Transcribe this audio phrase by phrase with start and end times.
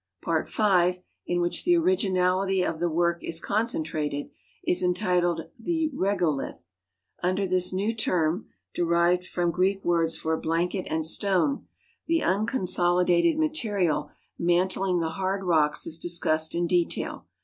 [0.23, 4.31] Part V, in which the originality of the work is concentrated,
[4.65, 6.73] is entitled "The Regolith;"
[7.21, 11.67] under this new term (derived from Greek words for blanket and stone)
[12.07, 14.09] the unconsolidated material
[14.39, 17.27] mantling the hard rocks is discussed in detail.